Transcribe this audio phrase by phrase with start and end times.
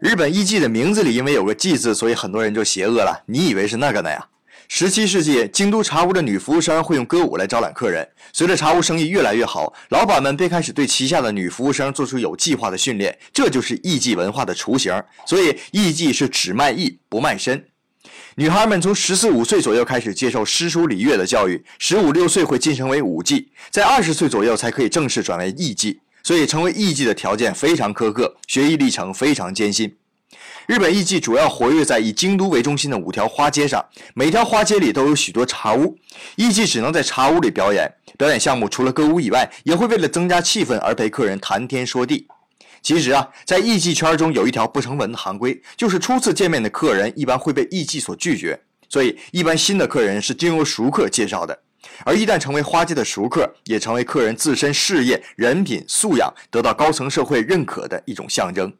[0.00, 3.22] 日本艺妓的名字里因为有个“妓”字，所以很多人就邪恶了。
[3.26, 4.26] 你以为是那个呢呀？
[4.66, 8.06] 十七世纪，京都茶屋的女服务生会用歌舞来招揽客人。
[8.32, 14.92] 随着茶屋生意越来越好，老板们便开始对旗下的女服务生做出有计划的训练，这就是艺妓文化的雏形。
[15.26, 17.64] 所以，艺妓是只卖艺不卖身。
[18.36, 25.98] 女孩们从十四五岁左右开始接受诗书礼乐的教育，十五六岁会晋升为舞妓，在二十岁左右才可以正式转为艺妓。
[26.24, 29.94] 所以，成为艺妓的条件非常苛刻，学艺历程非常艰辛。
[30.66, 35.98] 日本艺妓主要活跃在以京都为中心的五条花街上，每条花街里都有许多茶屋，
[36.36, 37.86] 艺妓只能在茶屋里表演。
[38.16, 42.26] 表演项目除了歌舞以外，也会为了增加气氛而陪客人谈天说地。
[42.80, 51.58] 其实啊，在艺妓圈中有一条不成文的行规，就是初次见面的客人一般会被艺妓所拒绝，所以一般新的客人是经由熟客介绍的。
[52.04, 58.72] 而一旦成为花街的熟客，也成为客人自身事业、人品素养得到高层社会认可的一种象征。